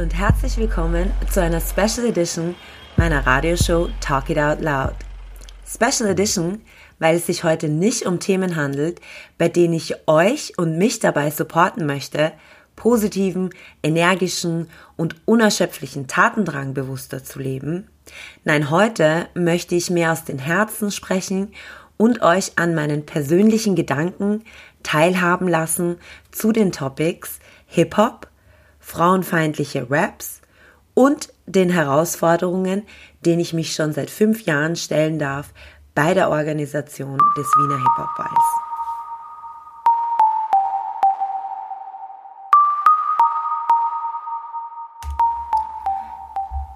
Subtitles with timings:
[0.00, 2.54] und herzlich willkommen zu einer Special Edition
[2.96, 4.94] meiner Radioshow Talk It Out Loud.
[5.66, 6.62] Special Edition,
[6.98, 9.02] weil es sich heute nicht um Themen handelt,
[9.36, 12.32] bei denen ich euch und mich dabei supporten möchte,
[12.76, 13.50] positiven,
[13.82, 17.86] energischen und unerschöpflichen Tatendrang bewusster zu leben.
[18.44, 21.52] Nein, heute möchte ich mehr aus den Herzen sprechen
[21.98, 24.44] und euch an meinen persönlichen Gedanken
[24.82, 25.98] teilhaben lassen
[26.30, 28.29] zu den Topics Hip-Hop,
[28.90, 30.40] frauenfeindliche Raps
[30.94, 32.82] und den Herausforderungen,
[33.24, 35.54] denen ich mich schon seit fünf Jahren stellen darf
[35.94, 38.30] bei der Organisation des Wiener Hip-Hop-Balls.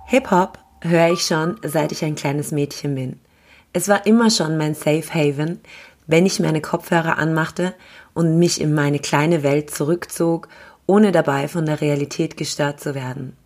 [0.07, 3.19] Hip-Hop höre ich schon, seit ich ein kleines Mädchen bin.
[3.73, 5.61] Es war immer schon mein Safe Haven,
[6.07, 7.75] wenn ich meine Kopfhörer anmachte
[8.13, 10.49] und mich in meine kleine Welt zurückzog,
[10.87, 13.37] ohne dabei von der Realität gestört zu werden.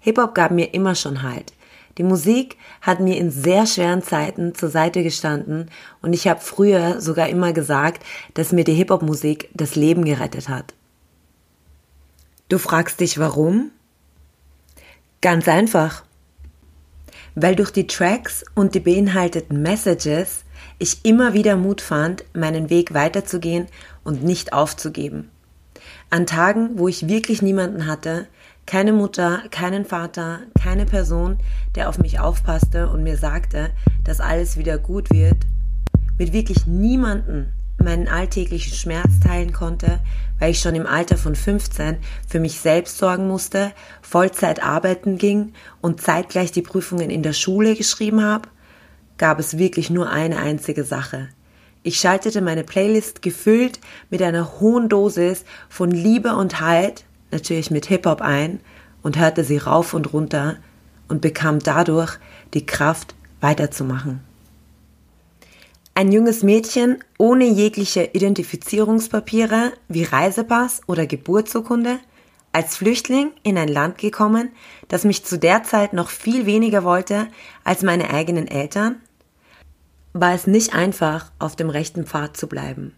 [0.00, 1.52] Hip-Hop gab mir immer schon Halt.
[1.96, 5.70] Die Musik hat mir in sehr schweren Zeiten zur Seite gestanden
[6.02, 8.04] und ich habe früher sogar immer gesagt,
[8.34, 10.74] dass mir die Hip-Hop-Musik das Leben gerettet hat.
[12.48, 13.70] Du fragst dich warum?
[15.20, 16.04] Ganz einfach.
[17.34, 20.44] Weil durch die Tracks und die beinhalteten Messages
[20.78, 23.66] ich immer wieder Mut fand, meinen Weg weiterzugehen
[24.02, 25.30] und nicht aufzugeben.
[26.14, 28.28] An Tagen, wo ich wirklich niemanden hatte,
[28.66, 31.38] keine Mutter, keinen Vater, keine Person,
[31.74, 33.70] der auf mich aufpasste und mir sagte,
[34.04, 35.38] dass alles wieder gut wird,
[36.16, 39.98] mit wirklich niemanden meinen alltäglichen Schmerz teilen konnte,
[40.38, 41.96] weil ich schon im Alter von 15
[42.28, 47.74] für mich selbst sorgen musste, Vollzeit arbeiten ging und zeitgleich die Prüfungen in der Schule
[47.74, 48.48] geschrieben habe,
[49.18, 51.30] gab es wirklich nur eine einzige Sache.
[51.86, 53.78] Ich schaltete meine Playlist gefüllt
[54.08, 58.60] mit einer hohen Dosis von Liebe und Halt natürlich mit Hip-Hop ein
[59.02, 60.56] und hörte sie rauf und runter
[61.08, 62.18] und bekam dadurch
[62.54, 64.20] die Kraft weiterzumachen.
[65.94, 71.98] Ein junges Mädchen ohne jegliche Identifizierungspapiere wie Reisepass oder Geburtsurkunde,
[72.50, 74.52] als Flüchtling in ein Land gekommen,
[74.88, 77.26] das mich zu der Zeit noch viel weniger wollte
[77.62, 79.02] als meine eigenen Eltern,
[80.14, 82.94] war es nicht einfach, auf dem rechten Pfad zu bleiben.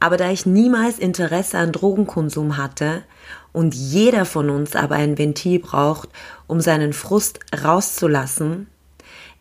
[0.00, 3.04] Aber da ich niemals Interesse an Drogenkonsum hatte
[3.52, 6.08] und jeder von uns aber ein Ventil braucht,
[6.46, 8.66] um seinen Frust rauszulassen,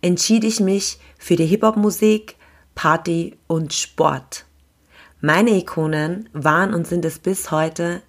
[0.01, 2.35] entschied ich mich für die Hip-Hop-Musik,
[2.75, 4.45] Party und Sport.
[5.21, 8.01] Meine Ikonen waren und sind es bis heute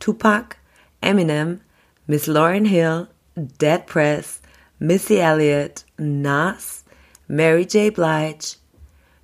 [0.00, 0.56] Tupac,
[1.00, 1.60] Eminem,
[2.06, 4.40] Miss Lauryn Hill, Dead Press,
[4.78, 6.77] Missy Elliott, Nas,
[7.30, 7.92] Mary J.
[7.92, 8.56] Blige.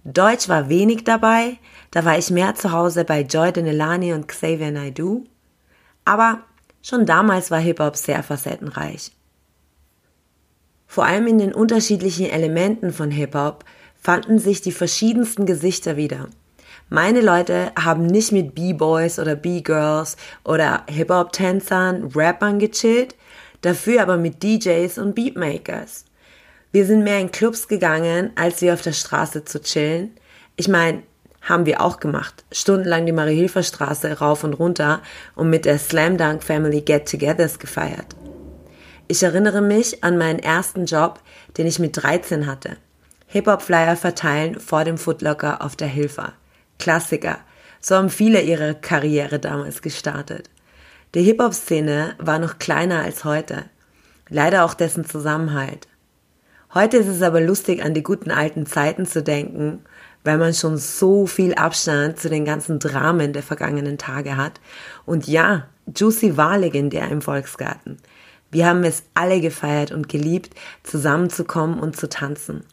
[0.05, 1.57] Deutsch war wenig dabei,
[1.91, 5.25] da war ich mehr zu Hause bei Joy Denelani und Xavier Naidoo.
[6.05, 6.41] Aber
[6.83, 9.13] schon damals war Hip-Hop sehr facettenreich.
[10.87, 13.65] Vor allem in den unterschiedlichen Elementen von Hip-Hop
[13.99, 16.29] fanden sich die verschiedensten Gesichter wieder.
[16.91, 23.17] Meine Leute haben nicht mit B-Boys oder B-Girls oder Hip-Hop-Tänzern, Rappern gechillt,
[23.63, 26.05] dafür aber mit DJs und Beatmakers.
[26.75, 30.11] Wir sind mehr in Clubs gegangen, als wir auf der Straße zu chillen.
[30.57, 31.05] Ich meine,
[31.41, 32.45] haben wir auch gemacht.
[32.51, 35.01] Stundenlang die Marie-Hilfer-Straße rauf und runter
[35.37, 38.17] und mit der Slam Dunk Family Get-Togethers gefeiert.
[39.07, 41.21] Ich erinnere mich an meinen ersten Job,
[41.59, 42.77] den ich mit 13 hatte.
[43.29, 46.33] Hip-Hop-Flyer verteilen vor dem Footlocker auf der Hilfe.
[46.81, 47.39] Klassiker.
[47.81, 50.51] So haben viele ihre Karriere damals gestartet.
[51.15, 53.67] Die Hip-Hop-Szene war noch kleiner als heute.
[54.29, 55.87] Leider auch dessen Zusammenhalt.
[56.75, 59.81] Heute ist es aber lustig, an die guten alten Zeiten zu denken
[60.25, 64.61] weil man schon so viel Abstand zu den ganzen Dramen der vergangenen Tage hat.
[65.05, 67.99] Und ja, Juicy war legendär im Volksgarten.
[68.50, 72.65] Wir haben es alle gefeiert und geliebt, zusammenzukommen und zu tanzen.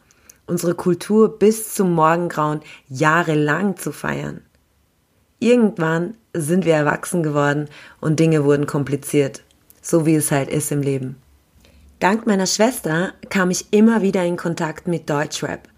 [0.46, 4.40] Unsere Kultur bis zum Morgengrauen jahrelang zu feiern.
[5.38, 7.68] Irgendwann sind wir erwachsen geworden
[8.00, 9.42] und Dinge wurden kompliziert,
[9.82, 11.16] so wie es halt ist im Leben.
[12.02, 15.68] Dank meiner Schwester kam ich immer wieder in Kontakt mit Deutschrap.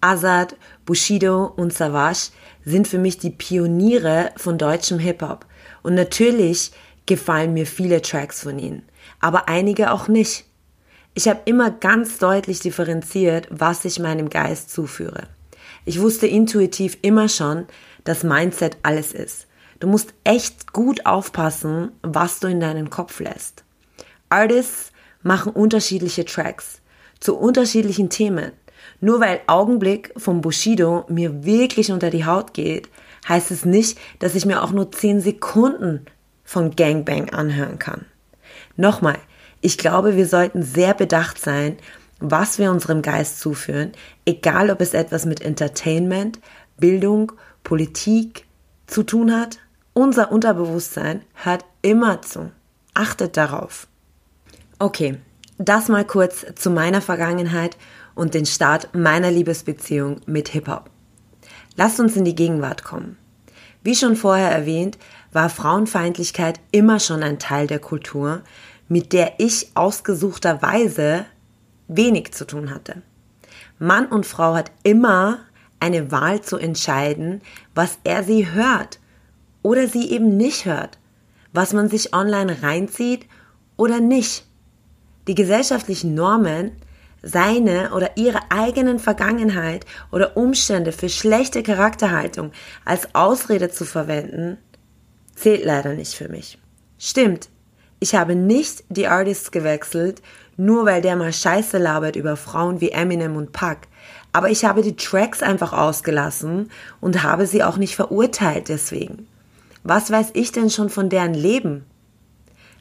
[0.00, 0.54] Azad,
[0.86, 2.30] Bushido und Savage
[2.64, 5.44] sind für mich die Pioniere von deutschem Hip-Hop.
[5.82, 6.70] Und natürlich
[7.06, 8.84] gefallen mir viele Tracks von ihnen,
[9.18, 10.44] aber einige auch nicht.
[11.14, 15.24] Ich habe immer ganz deutlich differenziert, was ich meinem Geist zuführe.
[15.84, 17.66] Ich wusste intuitiv immer schon,
[18.04, 19.48] dass Mindset alles ist.
[19.80, 23.64] Du musst echt gut aufpassen, was du in deinen Kopf lässt.
[24.28, 24.91] Artists
[25.22, 26.80] machen unterschiedliche Tracks
[27.20, 28.52] zu unterschiedlichen Themen.
[29.00, 32.88] Nur weil Augenblick vom Bushido mir wirklich unter die Haut geht,
[33.28, 36.06] heißt es nicht, dass ich mir auch nur 10 Sekunden
[36.44, 38.06] von Gangbang anhören kann.
[38.76, 39.18] Nochmal,
[39.60, 41.76] ich glaube, wir sollten sehr bedacht sein,
[42.18, 43.92] was wir unserem Geist zuführen,
[44.24, 46.40] egal ob es etwas mit Entertainment,
[46.78, 47.32] Bildung,
[47.64, 48.46] Politik
[48.86, 49.58] zu tun hat.
[49.92, 52.50] Unser Unterbewusstsein hört immer zu.
[52.94, 53.86] Achtet darauf.
[54.82, 55.20] Okay,
[55.58, 57.76] das mal kurz zu meiner Vergangenheit
[58.16, 60.90] und den Start meiner Liebesbeziehung mit Hip-Hop.
[61.76, 63.16] Lasst uns in die Gegenwart kommen.
[63.84, 64.98] Wie schon vorher erwähnt,
[65.32, 68.42] war Frauenfeindlichkeit immer schon ein Teil der Kultur,
[68.88, 71.26] mit der ich ausgesuchterweise
[71.86, 73.02] wenig zu tun hatte.
[73.78, 75.38] Mann und Frau hat immer
[75.78, 77.40] eine Wahl zu entscheiden,
[77.72, 78.98] was er sie hört
[79.62, 80.98] oder sie eben nicht hört,
[81.52, 83.28] was man sich online reinzieht
[83.76, 84.44] oder nicht.
[85.28, 86.72] Die gesellschaftlichen Normen,
[87.22, 92.50] seine oder ihre eigenen Vergangenheit oder Umstände für schlechte Charakterhaltung
[92.84, 94.58] als Ausrede zu verwenden,
[95.34, 96.58] zählt leider nicht für mich.
[96.98, 97.48] Stimmt,
[98.00, 100.22] ich habe nicht die Artists gewechselt,
[100.56, 103.78] nur weil der mal Scheiße labert über Frauen wie Eminem und Puck.
[104.32, 106.70] Aber ich habe die Tracks einfach ausgelassen
[107.00, 109.28] und habe sie auch nicht verurteilt deswegen.
[109.84, 111.84] Was weiß ich denn schon von deren Leben?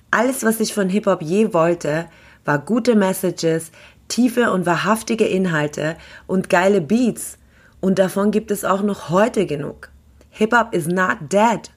[0.09, 2.07] Alles, was ich von Hip-Hop je wollte,
[2.45, 3.71] war gute Messages,
[4.07, 5.95] tiefe und wahrhaftige Inhalte
[6.27, 7.38] und geile Beats.
[7.79, 9.89] Und davon gibt es auch noch heute genug.
[10.31, 11.71] Hip-Hop is not dead.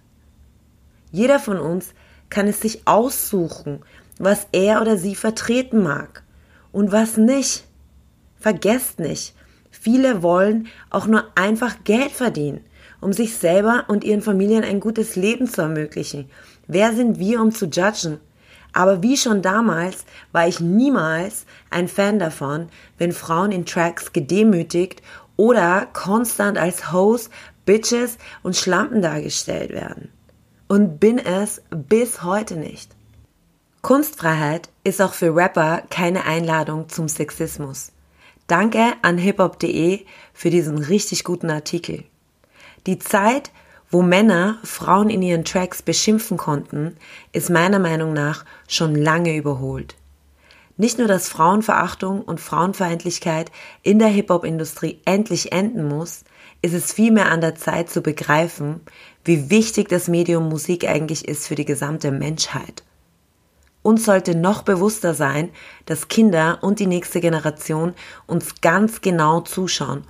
[1.10, 1.94] Jeder von uns
[2.28, 3.80] kann es sich aussuchen,
[4.18, 6.22] was er oder sie vertreten mag
[6.72, 7.64] und was nicht.
[8.38, 9.34] Vergesst nicht,
[9.70, 12.60] viele wollen auch nur einfach Geld verdienen,
[13.00, 16.28] um sich selber und ihren Familien ein gutes Leben zu ermöglichen.
[16.66, 18.18] Wer sind wir, um zu judgen?
[18.74, 22.68] Aber wie schon damals war ich niemals ein Fan davon,
[22.98, 25.00] wenn Frauen in Tracks gedemütigt
[25.36, 27.30] oder konstant als Hoes,
[27.64, 30.10] Bitches und Schlampen dargestellt werden
[30.68, 32.90] und bin es bis heute nicht.
[33.80, 37.92] Kunstfreiheit ist auch für Rapper keine Einladung zum Sexismus.
[38.48, 42.04] Danke an hiphop.de für diesen richtig guten Artikel.
[42.86, 43.50] Die Zeit,
[43.94, 46.96] wo Männer Frauen in ihren Tracks beschimpfen konnten,
[47.30, 49.94] ist meiner Meinung nach schon lange überholt.
[50.76, 53.52] Nicht nur, dass Frauenverachtung und Frauenfeindlichkeit
[53.84, 56.24] in der Hip-Hop-Industrie endlich enden muss,
[56.60, 58.80] ist es vielmehr an der Zeit zu begreifen,
[59.24, 62.82] wie wichtig das Medium Musik eigentlich ist für die gesamte Menschheit.
[63.82, 65.50] Uns sollte noch bewusster sein,
[65.86, 67.94] dass Kinder und die nächste Generation
[68.26, 70.02] uns ganz genau zuschauen,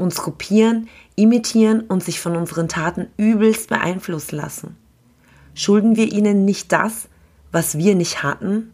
[0.00, 4.76] uns kopieren, imitieren und sich von unseren Taten übelst beeinflussen lassen.
[5.54, 7.08] Schulden wir ihnen nicht das,
[7.52, 8.72] was wir nicht hatten,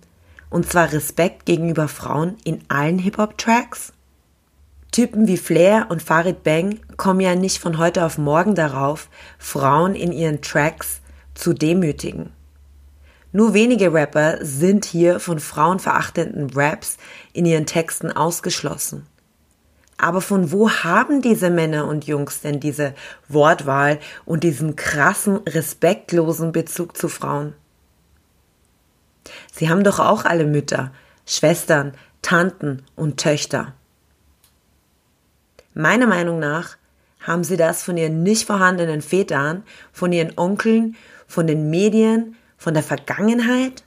[0.50, 3.93] und zwar Respekt gegenüber Frauen in allen Hip-Hop-Tracks?
[4.93, 9.94] Typen wie Flair und Farid Bang kommen ja nicht von heute auf morgen darauf, Frauen
[9.94, 11.00] in ihren Tracks
[11.34, 12.31] zu demütigen.
[13.32, 16.96] Nur wenige Rapper sind hier von frauenverachtenden Raps
[17.34, 19.06] in ihren Texten ausgeschlossen.
[19.98, 22.94] Aber von wo haben diese Männer und Jungs denn diese
[23.28, 27.55] Wortwahl und diesen krassen, respektlosen Bezug zu Frauen?
[29.53, 30.93] Sie haben doch auch alle Mütter,
[31.24, 33.72] Schwestern, Tanten und Töchter.
[35.74, 36.76] Meiner Meinung nach
[37.20, 42.74] haben sie das von ihren nicht vorhandenen Vätern, von ihren Onkeln, von den Medien, von
[42.74, 43.85] der Vergangenheit?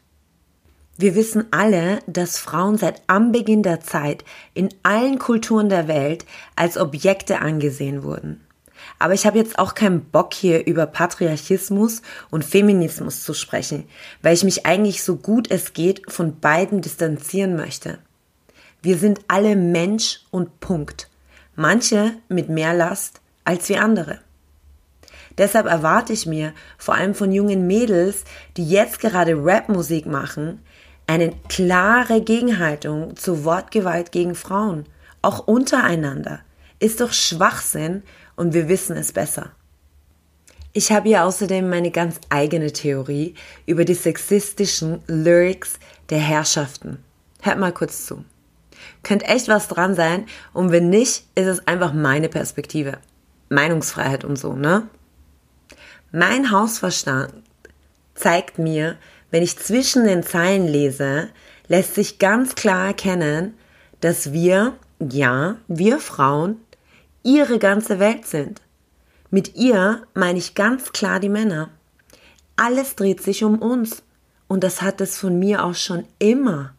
[1.01, 6.25] Wir wissen alle, dass Frauen seit Anbeginn der Zeit in allen Kulturen der Welt
[6.57, 8.41] als Objekte angesehen wurden.
[8.99, 12.01] Aber ich habe jetzt auch keinen Bock hier über Patriarchismus
[12.31, 13.85] und Feminismus zu sprechen,
[14.21, 17.99] weil ich mich eigentlich so gut es geht von beiden distanzieren möchte.
[18.81, 21.07] Wir sind alle Mensch und Punkt
[21.55, 24.19] manche mit mehr Last als wie andere.
[25.37, 28.25] Deshalb erwarte ich mir, vor allem von jungen Mädels,
[28.57, 30.59] die jetzt gerade Rapmusik machen,
[31.09, 34.85] eine klare Gegenhaltung zur Wortgewalt gegen Frauen,
[35.23, 36.41] auch untereinander.
[36.77, 38.03] Ist doch Schwachsinn
[38.35, 39.51] und wir wissen es besser.
[40.71, 43.33] Ich habe hier außerdem meine ganz eigene Theorie
[43.65, 45.79] über die sexistischen Lyrics
[46.11, 47.03] der Herrschaften.
[47.41, 48.23] Hört mal kurz zu.
[49.01, 50.27] Könnte echt was dran sein.
[50.53, 52.99] Und wenn nicht, ist es einfach meine Perspektive.
[53.49, 54.87] Meinungsfreiheit und so, ne?
[56.11, 57.33] Mein Hausverstand
[58.13, 58.97] zeigt mir,
[59.31, 61.29] wenn ich zwischen den Zeilen lese,
[61.67, 63.53] lässt sich ganz klar erkennen,
[64.01, 66.57] dass wir, ja, wir Frauen,
[67.23, 68.61] ihre ganze Welt sind.
[69.29, 71.69] Mit ihr meine ich ganz klar die Männer.
[72.55, 74.03] Alles dreht sich um uns.
[74.47, 76.73] Und das hat es von mir auch schon immer.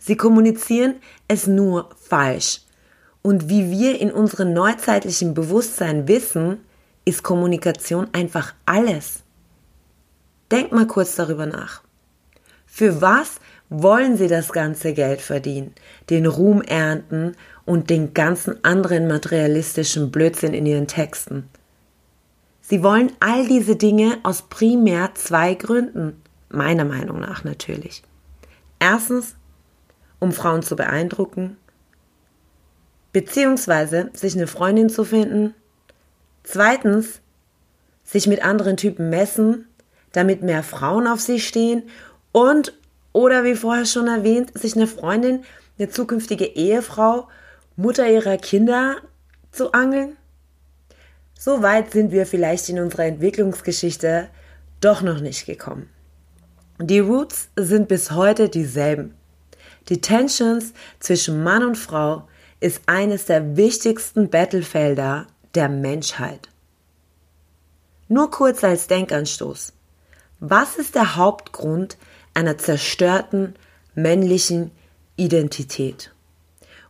[0.00, 0.96] Sie kommunizieren
[1.28, 2.60] es nur falsch.
[3.22, 6.58] Und wie wir in unserem neuzeitlichen Bewusstsein wissen,
[7.06, 9.23] ist Kommunikation einfach alles.
[10.54, 11.82] Denk mal kurz darüber nach.
[12.64, 15.74] Für was wollen sie das ganze Geld verdienen,
[16.10, 17.34] den Ruhm ernten
[17.64, 21.48] und den ganzen anderen materialistischen Blödsinn in ihren Texten?
[22.60, 28.04] Sie wollen all diese Dinge aus primär zwei Gründen, meiner Meinung nach natürlich.
[28.78, 29.34] Erstens,
[30.20, 31.56] um Frauen zu beeindrucken,
[33.12, 35.52] beziehungsweise sich eine Freundin zu finden.
[36.44, 37.20] Zweitens,
[38.04, 39.66] sich mit anderen Typen messen,
[40.14, 41.82] damit mehr Frauen auf sie stehen
[42.32, 42.72] und
[43.12, 45.44] oder wie vorher schon erwähnt, sich eine Freundin,
[45.78, 47.28] eine zukünftige Ehefrau,
[47.76, 48.96] Mutter ihrer Kinder
[49.52, 50.16] zu angeln?
[51.38, 54.28] So weit sind wir vielleicht in unserer Entwicklungsgeschichte
[54.80, 55.90] doch noch nicht gekommen.
[56.80, 59.14] Die Roots sind bis heute dieselben.
[59.90, 62.26] Die Tensions zwischen Mann und Frau
[62.60, 66.48] ist eines der wichtigsten Battlefelder der Menschheit.
[68.08, 69.73] Nur kurz als Denkanstoß.
[70.46, 71.96] Was ist der Hauptgrund
[72.34, 73.54] einer zerstörten
[73.94, 74.72] männlichen
[75.16, 76.12] Identität?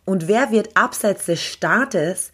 [0.04, 2.32] Und wer wird abseits des Staates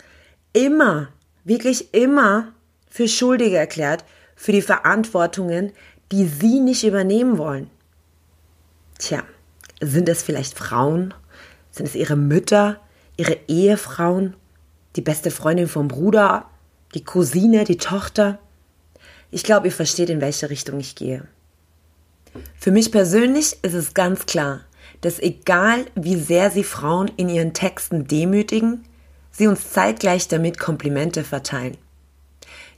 [0.55, 1.09] immer,
[1.45, 2.55] wirklich immer
[2.89, 4.03] für schuldig erklärt
[4.35, 5.73] für die Verantwortungen,
[6.11, 7.69] die sie nicht übernehmen wollen?
[8.99, 9.23] Tja,
[9.83, 11.13] sind es vielleicht Frauen?
[11.71, 12.81] Sind es ihre Mütter,
[13.19, 14.37] ihre Ehefrauen,
[14.97, 16.49] die beste Freundin vom Bruder,
[16.95, 18.39] die Cousine, die Tochter?
[19.31, 21.27] Ich glaube, ihr versteht, in welche Richtung ich gehe.
[22.59, 24.61] Für mich persönlich ist es ganz klar,
[25.01, 28.85] dass egal wie sehr sie Frauen in ihren Texten demütigen,
[29.31, 31.77] sie uns zeitgleich damit Komplimente verteilen.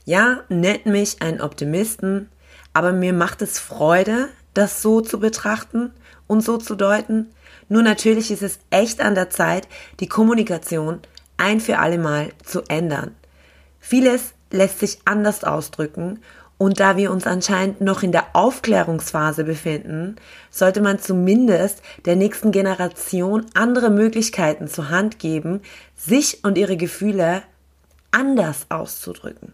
[0.05, 2.29] Ja, nennt mich einen Optimisten,
[2.73, 5.91] aber mir macht es Freude, das so zu betrachten
[6.27, 7.27] und so zu deuten.
[7.69, 9.67] Nur natürlich ist es echt an der Zeit,
[9.99, 10.99] die Kommunikation
[11.37, 13.15] ein für alle Mal zu ändern.
[13.79, 16.19] Vieles lässt sich anders ausdrücken
[16.63, 20.15] und da wir uns anscheinend noch in der Aufklärungsphase befinden,
[20.49, 25.59] sollte man zumindest der nächsten Generation andere Möglichkeiten zur Hand geben,
[25.97, 27.41] sich und ihre Gefühle
[28.11, 29.51] anders auszudrücken.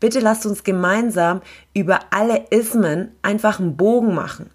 [0.00, 1.40] Bitte lasst uns gemeinsam
[1.72, 4.50] über alle Ismen einfach einen Bogen machen.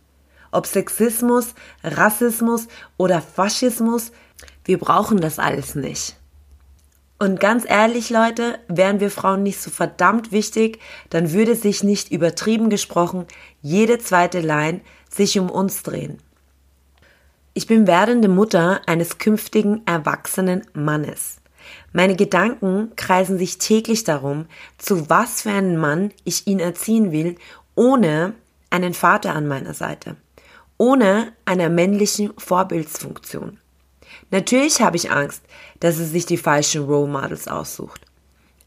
[0.51, 2.67] Ob Sexismus, Rassismus
[2.98, 4.12] oder Faschismus,
[4.63, 6.19] wir brauchen das alles nicht.
[7.22, 12.12] Und ganz ehrlich, Leute, wären wir Frauen nicht so verdammt wichtig, dann würde sich nicht
[12.12, 13.26] übertrieben gesprochen
[13.62, 16.20] jede zweite Line sich um uns drehen.
[17.54, 21.42] Ich bin werdende Mutter eines künftigen erwachsenen Mannes.
[21.92, 24.46] Meine Gedanken kreisen sich täglich darum,
[24.78, 27.36] zu was für einen Mann ich ihn erziehen will,
[27.76, 28.34] ohne
[28.70, 30.16] einen Vater an meiner Seite,
[30.78, 33.58] ohne einer männlichen Vorbildsfunktion.
[34.32, 35.44] Natürlich habe ich Angst,
[35.80, 38.02] dass er sich die falschen Role Models aussucht.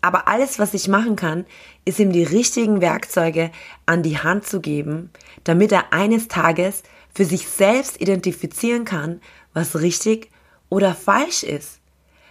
[0.01, 1.47] Aber alles, was ich machen kann,
[1.85, 3.53] ist ihm die richtigen Werkzeuge
[3.87, 5.11] an die Hand zu geben,
[5.45, 6.83] damit er eines Tages
[7.15, 9.21] für sich selbst identifizieren kann,
[9.55, 10.31] was richtig
[10.69, 11.79] oder falsch ist.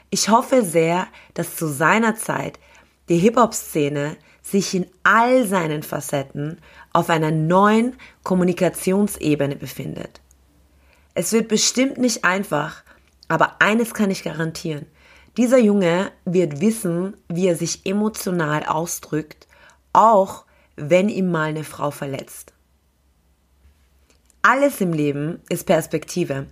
[0.10, 2.60] Ich hoffe sehr, dass zu seiner Zeit
[3.08, 6.58] die Hip-Hop-Szene sich in all seinen Facetten
[6.92, 10.20] auf einer neuen Kommunikationsebene befindet.
[11.14, 12.84] Es wird bestimmt nicht einfach,
[13.32, 14.88] aber eines kann ich garantieren.
[15.38, 19.48] Dieser Junge wird wissen, wie er sich emotional ausdrückt,
[19.94, 20.44] auch
[20.76, 22.52] wenn ihm mal eine Frau verletzt.
[24.42, 26.48] Alles im Leben ist Perspektive.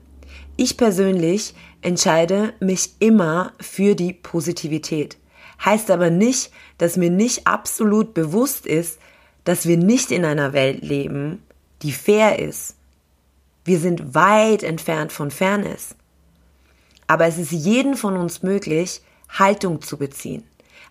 [0.55, 5.17] Ich persönlich entscheide mich immer für die Positivität.
[5.65, 8.99] Heißt aber nicht, dass mir nicht absolut bewusst ist,
[9.43, 11.43] dass wir nicht in einer Welt leben,
[11.81, 12.77] die fair ist.
[13.65, 15.97] Wir sind weit entfernt von Fairness.
[17.09, 20.43] Aber es ist jeden von uns möglich, Haltung zu beziehen.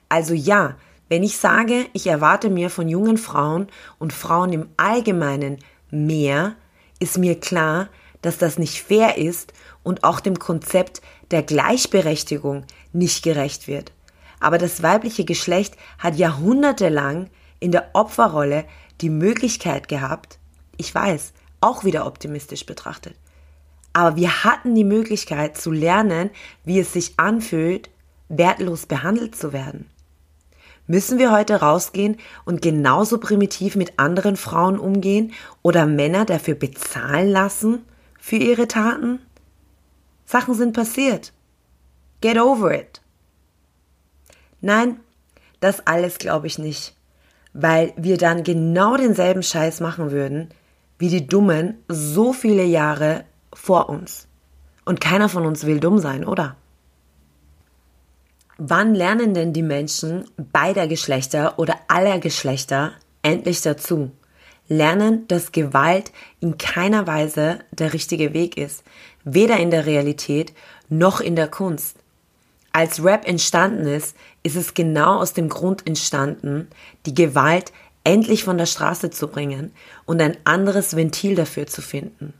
[0.08, 0.74] Also ja,
[1.08, 3.68] wenn ich sage, ich erwarte mir von jungen Frauen
[4.00, 5.58] und Frauen im Allgemeinen
[5.92, 6.56] mehr,
[6.98, 7.88] ist mir klar,
[8.20, 9.52] dass das nicht fair ist
[9.84, 13.92] und auch dem Konzept der Gleichberechtigung nicht gerecht wird.
[14.40, 18.64] Aber das weibliche Geschlecht hat jahrhundertelang in der Opferrolle
[19.02, 20.40] die Möglichkeit gehabt,
[20.78, 23.14] ich weiß, auch wieder optimistisch betrachtet,
[23.92, 26.30] aber wir hatten die Möglichkeit zu lernen,
[26.64, 27.90] wie es sich anfühlt,
[28.28, 29.90] wertlos behandelt zu werden.
[30.86, 32.16] Müssen wir heute rausgehen
[32.46, 37.84] und genauso primitiv mit anderen Frauen umgehen oder Männer dafür bezahlen lassen
[38.18, 39.20] für ihre Taten?
[40.24, 41.32] Sachen sind passiert.
[42.20, 43.02] Get over it.
[44.60, 45.00] Nein,
[45.60, 46.96] das alles glaube ich nicht,
[47.52, 50.48] weil wir dann genau denselben Scheiß machen würden,
[50.98, 54.26] wie die Dummen so viele Jahre vor uns.
[54.84, 56.56] Und keiner von uns will dumm sein, oder?
[58.56, 64.10] Wann lernen denn die Menschen beider Geschlechter oder aller Geschlechter endlich dazu?
[64.68, 68.84] lernen, dass Gewalt in keiner Weise der richtige Weg ist,
[69.24, 70.52] weder in der Realität
[70.88, 71.96] noch in der Kunst.
[72.72, 76.68] Als Rap entstanden ist, ist es genau aus dem Grund entstanden,
[77.06, 77.72] die Gewalt
[78.04, 79.72] endlich von der Straße zu bringen
[80.04, 82.34] und ein anderes Ventil dafür zu finden.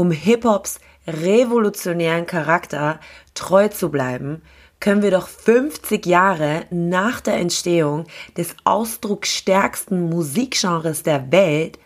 [0.00, 3.00] Um Hip-Hops revolutionären Charakter
[3.34, 4.40] treu zu bleiben,
[4.80, 11.78] können wir doch 50 Jahre nach der Entstehung des ausdrucksstärksten Musikgenres der Welt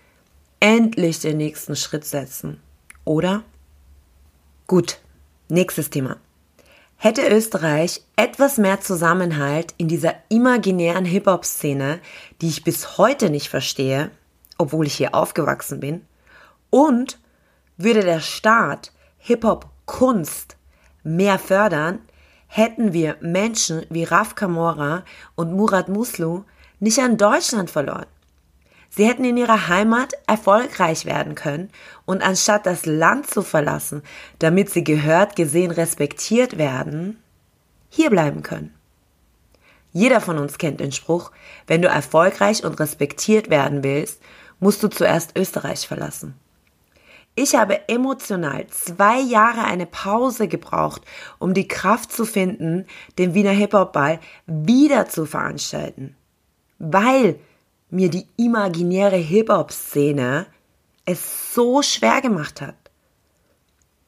[0.61, 2.61] endlich den nächsten Schritt setzen.
[3.05, 3.43] Oder?
[4.69, 4.99] Gut,
[5.49, 6.19] nächstes Thema.
[6.95, 11.99] Hätte Österreich etwas mehr Zusammenhalt in dieser imaginären Hip-Hop-Szene,
[12.41, 14.13] die ich bis heute nicht verstehe,
[14.57, 16.03] obwohl ich hier aufgewachsen bin,
[16.71, 17.19] und
[17.77, 20.57] würde der Staat Hip-Hop-Kunst
[21.03, 22.01] mehr fördern,
[22.47, 25.05] hätten wir Menschen wie Raf Kamora
[25.35, 26.45] und Murat Muslu
[26.79, 28.07] nicht an Deutschland verloren.
[28.91, 31.71] Sie hätten in ihrer Heimat erfolgreich werden können
[32.05, 34.03] und anstatt das Land zu verlassen,
[34.39, 37.21] damit sie gehört, gesehen, respektiert werden,
[37.89, 38.73] hier bleiben können.
[39.93, 41.33] Jeder von uns kennt den Spruch,
[41.67, 44.21] wenn du erfolgreich und respektiert werden willst,
[44.61, 46.39] musst du zuerst Österreich verlassen.
[47.37, 51.03] Ich habe emotional zwei Jahre eine Pause gebraucht,
[51.41, 52.87] um die Kraft zu finden,
[53.19, 56.15] den Wiener Hip-Hop-Ball wieder zu veranstalten.
[56.79, 57.41] Weil
[57.91, 60.47] mir die imaginäre Hip-Hop-Szene
[61.07, 62.77] es so schwer gemacht hat.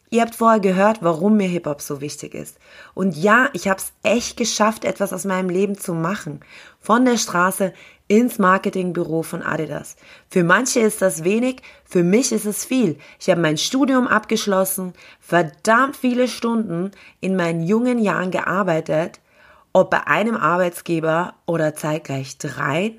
[0.09, 2.59] Ihr habt vorher gehört, warum mir Hip-Hop so wichtig ist.
[2.95, 6.41] Und ja, ich habe es echt geschafft, etwas aus meinem Leben zu machen.
[6.81, 7.75] Von der Straße
[8.09, 9.97] ins Marketingbüro von Adidas.
[10.29, 12.99] Für manche ist das wenig, für mich ist es viel.
[13.19, 19.21] Ich habe mein Studium abgeschlossen, verdammt viele Stunden in meinen jungen Jahren gearbeitet,
[19.73, 22.95] ob bei einem Arbeitsgeber oder zeitgleich drei.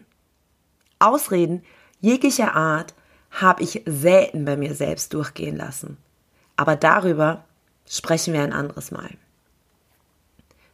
[1.00, 1.64] Ausreden
[2.02, 2.94] jeglicher Art
[3.32, 5.98] habe ich selten bei mir selbst durchgehen lassen.
[6.56, 7.46] Aber darüber
[7.88, 9.10] sprechen wir ein anderes Mal.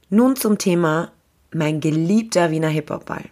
[0.10, 1.12] Nun zum Thema
[1.54, 3.26] mein geliebter Wiener Hip-Hop-Ball.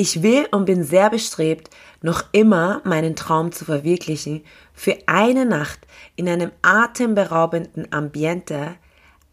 [0.00, 1.70] Ich will und bin sehr bestrebt,
[2.02, 5.80] noch immer meinen Traum zu verwirklichen, für eine Nacht
[6.14, 8.76] in einem atemberaubenden Ambiente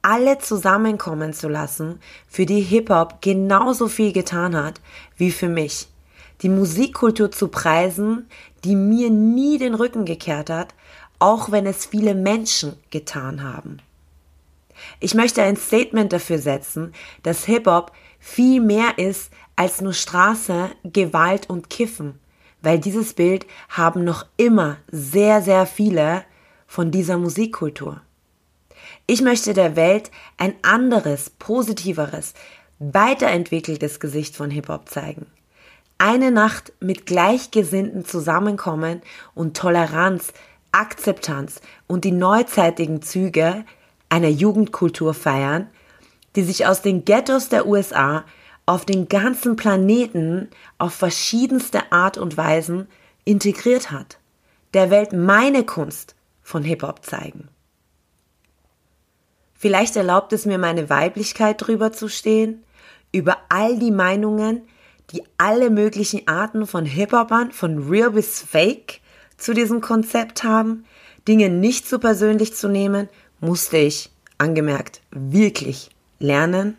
[0.01, 4.81] alle zusammenkommen zu lassen, für die Hip-Hop genauso viel getan hat
[5.17, 5.87] wie für mich.
[6.41, 8.27] Die Musikkultur zu preisen,
[8.63, 10.73] die mir nie den Rücken gekehrt hat,
[11.19, 13.83] auch wenn es viele Menschen getan haben.
[14.99, 21.49] Ich möchte ein Statement dafür setzen, dass Hip-Hop viel mehr ist als nur Straße, Gewalt
[21.49, 22.19] und Kiffen,
[22.61, 26.23] weil dieses Bild haben noch immer sehr, sehr viele
[26.67, 28.01] von dieser Musikkultur.
[29.07, 32.33] Ich möchte der Welt ein anderes, positiveres,
[32.79, 35.27] weiterentwickeltes Gesicht von Hip-Hop zeigen.
[35.97, 39.01] Eine Nacht mit Gleichgesinnten zusammenkommen
[39.33, 40.33] und Toleranz,
[40.71, 43.63] Akzeptanz und die neuzeitigen Züge
[44.09, 45.69] einer Jugendkultur feiern,
[46.35, 48.25] die sich aus den Ghettos der USA
[48.65, 52.87] auf den ganzen Planeten auf verschiedenste Art und Weisen
[53.23, 54.17] integriert hat.
[54.73, 57.47] Der Welt meine Kunst von Hip-Hop zeigen.
[59.53, 62.63] Vielleicht erlaubt es mir meine Weiblichkeit drüber zu stehen,
[63.11, 64.63] über all die Meinungen,
[65.11, 69.01] die alle möglichen Arten von Hip-Hopern, von real bis fake,
[69.37, 70.85] zu diesem Konzept haben,
[71.27, 76.77] Dinge nicht so persönlich zu nehmen, musste ich, angemerkt, wirklich lernen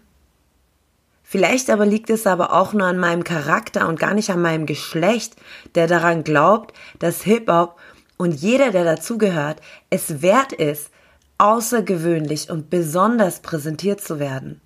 [1.28, 4.64] Vielleicht aber liegt es aber auch nur an meinem Charakter und gar nicht an meinem
[4.64, 5.34] Geschlecht,
[5.74, 7.80] der daran glaubt, dass Hip-Hop
[8.16, 9.60] und jeder, der dazugehört,
[9.90, 10.90] es wert ist,
[11.38, 14.60] außergewöhnlich und besonders präsentiert zu werden.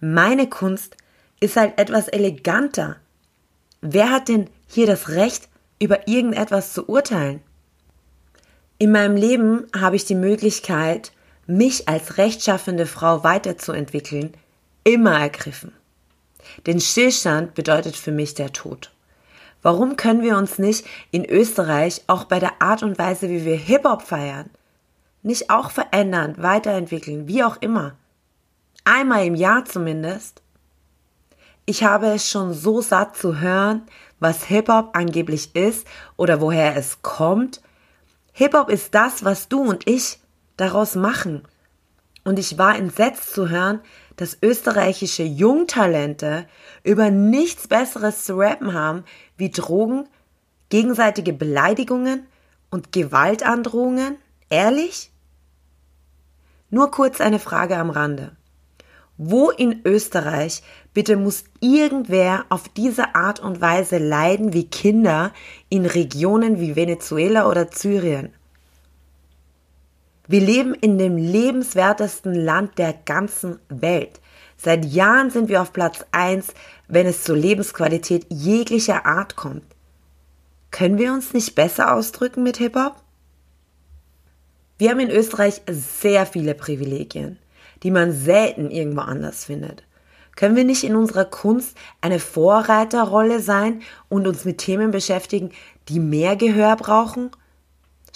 [0.00, 0.96] Meine Kunst
[1.38, 2.96] ist halt etwas eleganter.
[3.80, 5.48] Wer hat denn hier das Recht,
[5.80, 7.40] über irgendetwas zu urteilen?
[8.78, 11.12] In meinem Leben habe ich die Möglichkeit,
[11.46, 14.32] mich als rechtschaffende Frau weiterzuentwickeln,
[14.86, 15.72] immer ergriffen.
[16.66, 18.92] Denn Stillstand bedeutet für mich der Tod.
[19.60, 23.56] Warum können wir uns nicht in Österreich auch bei der Art und Weise, wie wir
[23.56, 24.48] Hip-Hop feiern,
[25.24, 27.96] nicht auch verändern, weiterentwickeln, wie auch immer?
[28.84, 30.40] Einmal im Jahr zumindest.
[31.64, 33.82] Ich habe es schon so satt zu hören,
[34.20, 35.84] was Hip-Hop angeblich ist
[36.16, 37.60] oder woher es kommt.
[38.34, 40.20] Hip-Hop ist das, was du und ich
[40.56, 41.42] daraus machen.
[42.22, 43.80] Und ich war entsetzt zu hören,
[44.16, 46.46] dass österreichische Jungtalente
[46.82, 49.04] über nichts Besseres zu rappen haben
[49.36, 50.08] wie Drogen,
[50.68, 52.26] gegenseitige Beleidigungen
[52.70, 54.16] und Gewaltandrohungen?
[54.48, 55.10] Ehrlich?
[56.70, 58.36] Nur kurz eine Frage am Rande.
[59.18, 65.32] Wo in Österreich bitte muss irgendwer auf diese Art und Weise leiden wie Kinder
[65.68, 68.35] in Regionen wie Venezuela oder Syrien?
[70.28, 74.20] Wir leben in dem lebenswertesten Land der ganzen Welt.
[74.56, 76.54] Seit Jahren sind wir auf Platz 1,
[76.88, 79.64] wenn es zur Lebensqualität jeglicher Art kommt.
[80.70, 82.96] Können wir uns nicht besser ausdrücken mit Hip-Hop?
[84.78, 87.38] Wir haben in Österreich sehr viele Privilegien,
[87.82, 89.84] die man selten irgendwo anders findet.
[90.34, 95.50] Können wir nicht in unserer Kunst eine Vorreiterrolle sein und uns mit Themen beschäftigen,
[95.88, 97.30] die mehr Gehör brauchen?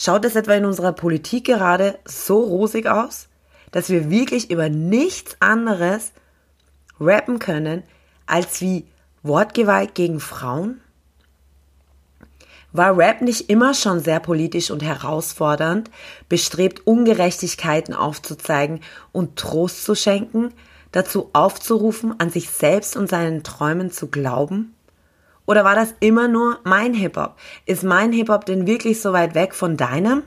[0.03, 3.29] Schaut es etwa in unserer Politik gerade so rosig aus,
[3.71, 6.13] dass wir wirklich über nichts anderes
[6.99, 7.83] rappen können,
[8.25, 8.87] als wie
[9.23, 10.81] Wortgewalt gegen Frauen?
[12.73, 15.91] War Rap nicht immer schon sehr politisch und herausfordernd,
[16.31, 18.81] bestrebt Ungerechtigkeiten aufzuzeigen
[19.13, 20.55] und Trost zu schenken,
[20.93, 24.75] dazu aufzurufen, an sich selbst und seinen Träumen zu glauben?
[25.51, 27.35] Oder war das immer nur mein Hip-Hop?
[27.67, 30.23] Ist mein Hip-Hop denn wirklich so weit weg von deinem?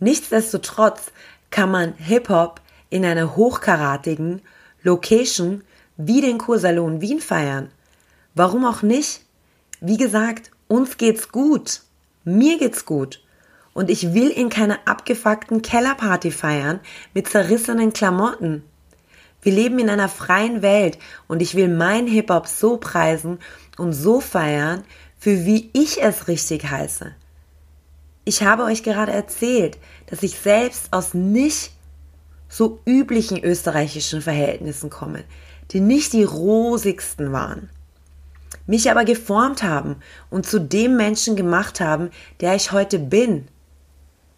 [0.00, 1.12] Nichtsdestotrotz
[1.50, 4.40] kann man Hip-Hop in einer hochkaratigen
[4.82, 5.62] Location
[5.98, 7.70] wie den Kursalon Wien feiern.
[8.34, 9.26] Warum auch nicht?
[9.82, 11.82] Wie gesagt, uns geht's gut.
[12.24, 13.22] Mir geht's gut.
[13.74, 16.80] Und ich will in keiner abgefuckten Kellerparty feiern
[17.12, 18.64] mit zerrissenen Klamotten.
[19.42, 23.40] Wir leben in einer freien Welt und ich will mein Hip-Hop so preisen
[23.76, 24.84] und so feiern,
[25.18, 27.12] für wie ich es richtig heiße.
[28.24, 31.72] Ich habe euch gerade erzählt, dass ich selbst aus nicht
[32.48, 35.24] so üblichen österreichischen Verhältnissen komme,
[35.72, 37.68] die nicht die rosigsten waren,
[38.66, 39.96] mich aber geformt haben
[40.30, 43.48] und zu dem Menschen gemacht haben, der ich heute bin.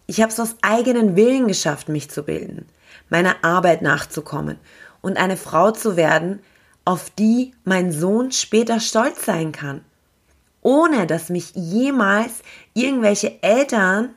[0.07, 2.65] Ich habe es aus eigenen Willen geschafft, mich zu bilden,
[3.09, 4.57] meiner Arbeit nachzukommen
[5.05, 6.39] und eine Frau zu werden,
[6.83, 9.85] auf die mein Sohn später stolz sein kann,
[10.63, 12.41] ohne dass mich jemals
[12.73, 14.09] irgendwelche Eltern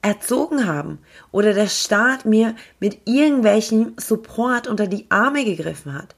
[0.00, 0.98] erzogen haben
[1.30, 6.14] oder der Staat mir mit irgendwelchem Support unter die Arme gegriffen hat.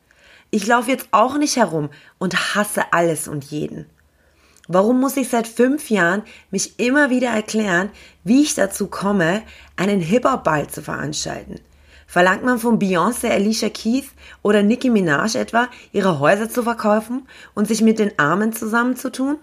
[0.53, 3.87] Ich laufe jetzt auch nicht herum und hasse alles und jeden.
[4.69, 6.23] Warum muss ich seit fünf Jahren
[6.53, 7.91] mich immer wieder erklären,
[8.23, 9.43] wie ich dazu komme,
[9.75, 11.61] einen Hip-Hop-Ball zu veranstalten?
[12.11, 14.11] Verlangt man von Beyoncé, Alicia Keith
[14.43, 19.39] oder Nicki Minaj etwa, ihre Häuser zu verkaufen und sich mit den Armen zusammenzutun?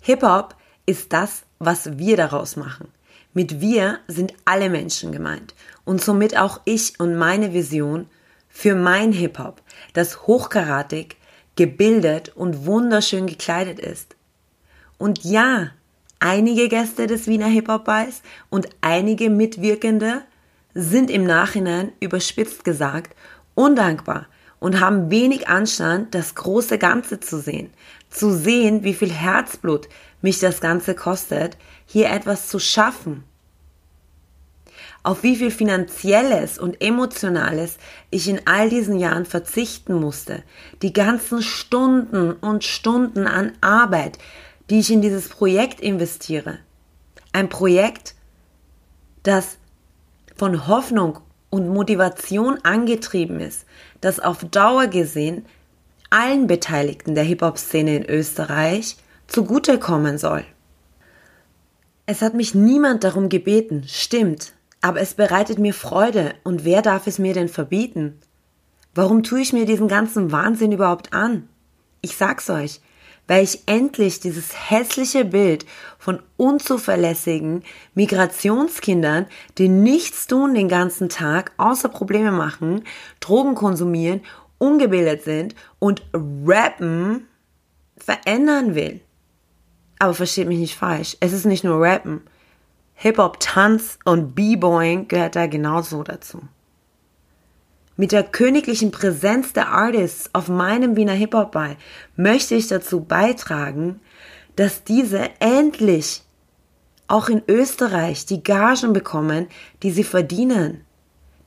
[0.00, 2.88] Hip-Hop ist das, was wir daraus machen.
[3.34, 8.06] Mit wir sind alle Menschen gemeint und somit auch ich und meine Vision
[8.48, 9.60] für mein Hip-Hop,
[9.92, 11.16] das hochkaratig,
[11.56, 14.16] gebildet und wunderschön gekleidet ist.
[14.96, 15.72] Und ja,
[16.24, 20.22] Einige Gäste des Wiener Hip-Hop-Balls und einige Mitwirkende
[20.72, 23.16] sind im Nachhinein überspitzt gesagt
[23.56, 24.28] undankbar
[24.60, 27.70] und haben wenig Anstand, das große Ganze zu sehen,
[28.08, 29.88] zu sehen, wie viel Herzblut
[30.20, 31.56] mich das Ganze kostet,
[31.86, 33.24] hier etwas zu schaffen.
[35.02, 37.78] Auf wie viel finanzielles und emotionales
[38.10, 40.44] ich in all diesen Jahren verzichten musste,
[40.82, 44.18] die ganzen Stunden und Stunden an Arbeit,
[44.72, 46.58] die ich in dieses Projekt investiere.
[47.34, 48.14] Ein Projekt,
[49.22, 49.58] das
[50.34, 51.18] von Hoffnung
[51.50, 53.66] und Motivation angetrieben ist,
[54.00, 55.44] das auf Dauer gesehen
[56.08, 60.42] allen Beteiligten der Hip-Hop-Szene in Österreich zugutekommen soll.
[62.06, 67.06] Es hat mich niemand darum gebeten, stimmt, aber es bereitet mir Freude und wer darf
[67.06, 68.20] es mir denn verbieten?
[68.94, 71.50] Warum tue ich mir diesen ganzen Wahnsinn überhaupt an?
[72.00, 72.80] Ich sag's euch,
[73.32, 75.64] weil ich endlich dieses hässliche Bild
[75.98, 77.62] von unzuverlässigen
[77.94, 79.24] Migrationskindern,
[79.56, 82.84] die nichts tun den ganzen Tag, außer Probleme machen,
[83.20, 84.20] Drogen konsumieren,
[84.58, 87.26] ungebildet sind und rappen,
[87.96, 89.00] verändern will.
[89.98, 92.20] Aber versteht mich nicht falsch, es ist nicht nur rappen.
[92.96, 96.42] Hip-Hop, Tanz und B-Boying gehört da genauso dazu.
[97.96, 101.76] Mit der königlichen Präsenz der Artists auf meinem Wiener Hip-Hop-Ball
[102.16, 104.00] möchte ich dazu beitragen,
[104.56, 106.22] dass diese endlich
[107.06, 109.48] auch in Österreich die Gagen bekommen,
[109.82, 110.84] die sie verdienen.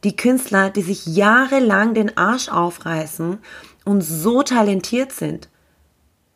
[0.04, 3.40] Die Künstler, die sich jahrelang den Arsch aufreißen
[3.84, 5.50] und so talentiert sind.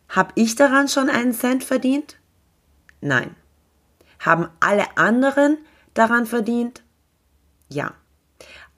[0.08, 2.16] Hab ich daran schon einen Cent verdient?
[3.00, 3.36] Nein.
[4.18, 5.58] Haben alle anderen
[5.94, 6.82] daran verdient?
[7.68, 7.94] Ja.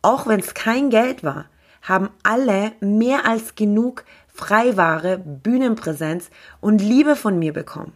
[0.03, 1.47] Auch wenn es kein Geld war,
[1.83, 7.93] haben alle mehr als genug Freiware, Bühnenpräsenz und Liebe von mir bekommen.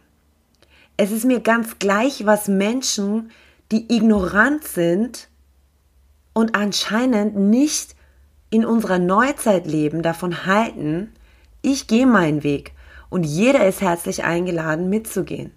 [0.95, 3.31] Es ist mir ganz gleich, was Menschen,
[3.71, 5.27] die ignorant sind
[6.33, 7.95] und anscheinend nicht
[8.49, 11.11] in unserer Neuzeit leben, davon halten,
[11.61, 12.73] ich gehe meinen Weg
[13.09, 15.51] und jeder ist herzlich eingeladen mitzugehen.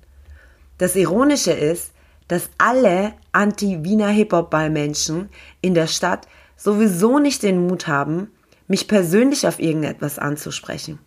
[0.78, 1.92] Das Ironische ist,
[2.26, 5.28] dass alle Anti-Wiener Hip-Hop-Ball-Menschen
[5.60, 6.26] in der Stadt
[6.60, 8.30] sowieso nicht den Mut haben,
[8.68, 10.98] mich persönlich auf irgendetwas anzusprechen.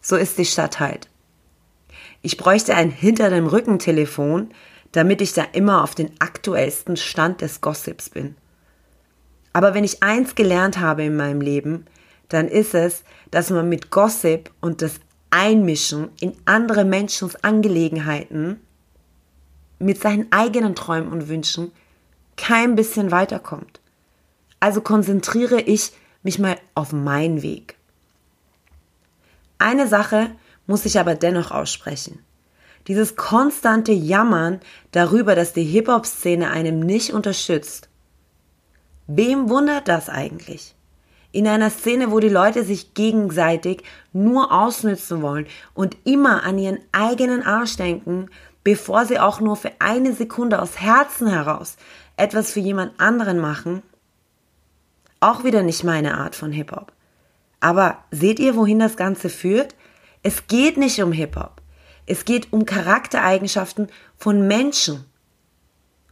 [0.00, 1.08] So ist die Stadt halt.
[2.22, 4.50] Ich bräuchte ein hinter dem Rücken Telefon,
[4.92, 8.36] damit ich da immer auf den aktuellsten Stand des Gossips bin.
[9.52, 11.86] Aber wenn ich eins gelernt habe in meinem Leben,
[12.28, 18.60] dann ist es, dass man mit Gossip und das Einmischen in andere Menschens Angelegenheiten
[19.78, 21.72] mit seinen eigenen Träumen und Wünschen
[22.36, 23.79] kein bisschen weiterkommt.
[24.60, 25.92] Also konzentriere ich
[26.22, 27.76] mich mal auf meinen Weg.
[29.58, 30.30] Eine Sache
[30.66, 32.24] muss ich aber dennoch aussprechen.
[32.86, 34.60] Dieses konstante Jammern
[34.92, 37.88] darüber, dass die Hip-Hop-Szene einem nicht unterstützt.
[39.06, 40.74] Wem wundert das eigentlich?
[41.32, 46.78] In einer Szene, wo die Leute sich gegenseitig nur ausnützen wollen und immer an ihren
[46.92, 48.30] eigenen Arsch denken,
[48.64, 51.76] bevor sie auch nur für eine Sekunde aus Herzen heraus
[52.16, 53.82] etwas für jemand anderen machen,
[55.20, 56.92] auch wieder nicht meine Art von Hip-Hop.
[57.60, 59.74] Aber seht ihr, wohin das Ganze führt?
[60.22, 61.60] Es geht nicht um Hip-Hop.
[62.06, 65.04] Es geht um Charaktereigenschaften von Menschen.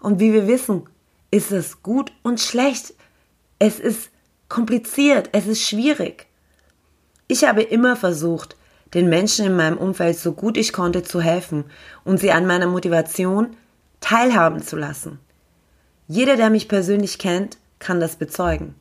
[0.01, 0.85] Und wie wir wissen,
[1.31, 2.94] ist es gut und schlecht.
[3.59, 4.11] Es ist
[4.49, 6.27] kompliziert, es ist schwierig.
[7.27, 8.57] Ich habe immer versucht,
[8.94, 11.64] den Menschen in meinem Umfeld so gut ich konnte zu helfen
[12.05, 13.57] und sie an meiner Motivation
[14.01, 15.18] teilhaben zu lassen.
[16.07, 18.75] Jeder, der mich persönlich kennt, kann das bezeugen.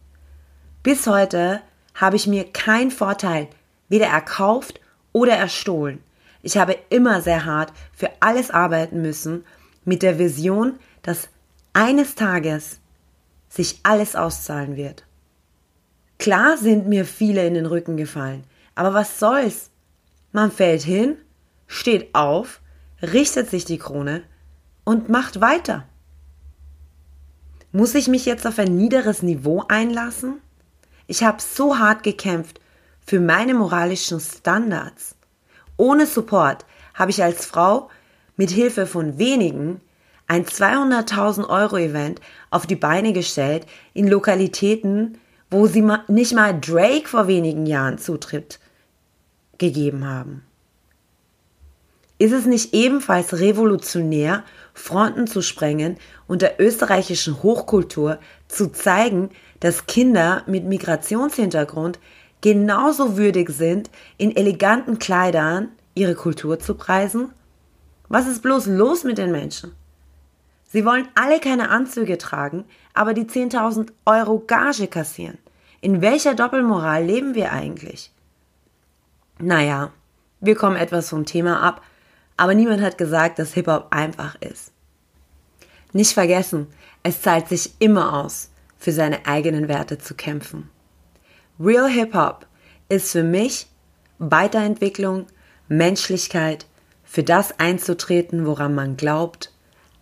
[0.88, 1.60] Bis heute
[1.96, 3.50] habe ich mir keinen Vorteil
[3.90, 4.80] weder erkauft
[5.12, 6.02] oder erstohlen.
[6.42, 9.44] Ich habe immer sehr hart für alles arbeiten müssen
[9.84, 11.28] mit der Vision, dass
[11.74, 12.80] eines Tages
[13.50, 15.04] sich alles auszahlen wird.
[16.20, 19.72] Klar sind mir viele in den Rücken gefallen, aber was soll's?
[20.32, 21.18] Man fällt hin,
[21.68, 22.62] steht auf,
[23.02, 24.24] richtet sich die Krone
[24.86, 25.84] und macht weiter.
[27.74, 30.36] Muss ich mich jetzt auf ein niederes Niveau einlassen?
[31.08, 32.60] Ich habe so hart gekämpft
[33.06, 35.16] für meine moralischen Standards.
[35.78, 37.90] Ohne Support habe ich als Frau
[38.36, 39.80] mit Hilfe von wenigen
[40.28, 45.18] ein 200.000 Euro Event auf die Beine gestellt in Lokalitäten,
[45.50, 48.60] wo sie nicht mal Drake vor wenigen Jahren Zutritt
[49.58, 50.44] gegeben haben.
[52.20, 54.44] Ist es nicht ebenfalls revolutionär,
[54.74, 62.00] Fronten zu sprengen und der österreichischen Hochkultur zu zeigen, dass Kinder mit Migrationshintergrund
[62.42, 67.32] genauso würdig sind, in eleganten Kleidern ihre Kultur zu preisen?
[68.10, 69.74] Was ist bloß los mit den Menschen?
[70.70, 75.38] Sie wollen alle keine Anzüge tragen, aber die 10.000 Euro Gage kassieren.
[75.82, 78.12] In welcher Doppelmoral leben wir eigentlich?
[79.40, 79.92] Naja,
[80.40, 81.82] wir kommen etwas vom Thema ab,
[82.36, 84.72] aber niemand hat gesagt, dass Hip-Hop einfach ist.
[85.94, 86.68] Nicht vergessen,
[87.04, 90.70] es zahlt sich immer aus, für seine eigenen Werte zu kämpfen.
[91.60, 92.46] Real Hip-Hop
[92.90, 93.68] ist für mich
[94.20, 95.28] Weiterentwicklung,
[95.68, 96.66] Menschlichkeit,
[97.04, 99.52] für das einzutreten, woran man glaubt,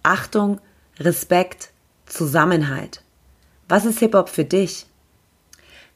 [0.04, 0.60] Achtung,
[1.00, 1.70] Respekt,
[2.06, 3.02] Zusammenhalt.
[3.68, 4.86] Was ist Hip-Hop für dich?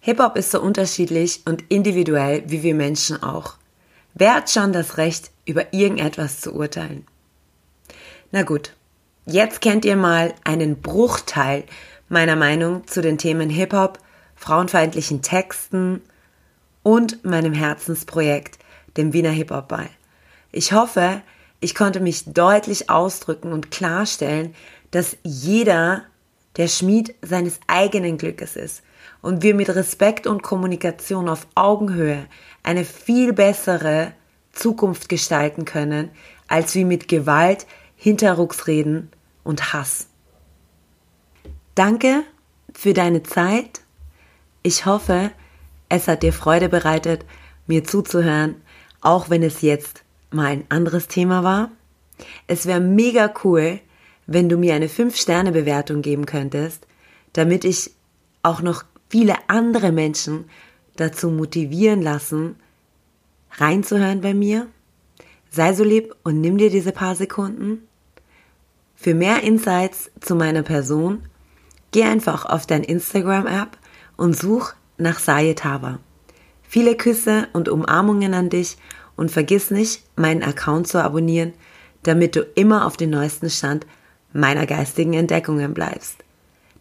[0.02, 3.56] Hip-Hop ist so unterschiedlich und individuell wie wir Menschen auch.
[4.14, 7.06] Wer hat schon das Recht, über irgendetwas zu urteilen?
[8.32, 8.74] Na gut,
[9.26, 11.64] jetzt kennt ihr mal einen Bruchteil
[12.10, 14.00] meiner Meinung zu den Themen Hip-Hop,
[14.36, 16.02] frauenfeindlichen Texten
[16.84, 18.58] und meinem Herzensprojekt,
[18.98, 19.90] dem Wiener Hip-Hop-Ball.
[20.52, 21.22] Ich hoffe,
[21.60, 24.56] ich konnte mich deutlich ausdrücken und klarstellen,
[24.92, 26.04] dass jeder
[26.58, 28.82] der Schmied seines eigenen Glückes ist
[29.22, 32.26] und wir mit Respekt und Kommunikation auf Augenhöhe
[32.64, 34.14] eine viel bessere
[34.52, 36.10] Zukunft gestalten können,
[36.48, 39.10] als wie mit Gewalt, Hinterrucksreden
[39.44, 40.09] und Hass.
[41.76, 42.24] Danke
[42.74, 43.82] für deine Zeit.
[44.64, 45.32] Ich hoffe,
[45.88, 47.26] es hat dir Freude bereitet,
[47.68, 48.56] mir zuzuhören,
[49.02, 51.72] auch wenn es jetzt mal ein anderes Thema war.
[52.48, 53.80] Es wäre mega cool,
[54.28, 56.86] wenn du mir eine 5-Sterne-Bewertung geben könntest,
[57.34, 57.92] damit ich
[58.44, 60.46] auch noch viele andere Menschen
[60.96, 62.56] dazu motivieren lassen,
[63.54, 64.68] reinzuhören bei mir.
[65.50, 67.88] Sei so lieb und nimm dir diese paar Sekunden.
[68.96, 71.24] Für mehr Insights zu meiner Person,
[71.92, 73.78] geh einfach auf dein Instagram-App
[74.18, 76.00] und such nach Sayed Hava.
[76.64, 78.78] Viele Küsse und Umarmungen an dich
[79.16, 81.54] und vergiss nicht, meinen Account zu abonnieren,
[82.04, 83.86] damit du immer auf den neuesten Stand
[84.34, 86.18] meiner geistigen Entdeckungen bleibst.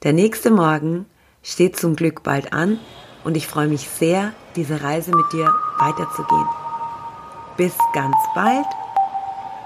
[0.02, 1.06] Der nächste Morgen
[1.42, 2.78] steht zum Glück bald an
[3.24, 6.46] und ich freue mich sehr, diese Reise mit dir weiterzugehen.
[7.56, 8.66] Bis ganz bald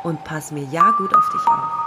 [0.05, 1.82] und pass mir ja gut auf dich auf.